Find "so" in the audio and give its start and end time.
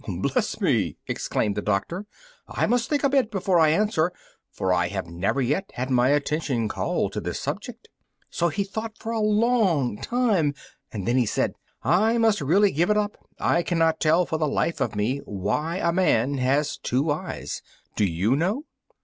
8.31-8.47